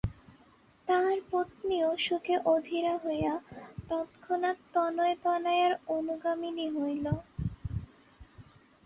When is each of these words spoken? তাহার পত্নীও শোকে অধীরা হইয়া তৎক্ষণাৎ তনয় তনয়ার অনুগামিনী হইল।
তাহার 0.87 1.19
পত্নীও 1.31 1.89
শোকে 1.97 2.35
অধীরা 2.45 2.93
হইয়া 2.97 3.33
তৎক্ষণাৎ 3.89 4.57
তনয় 4.73 5.15
তনয়ার 5.23 5.73
অনুগামিনী 5.89 6.67
হইল। 6.77 7.05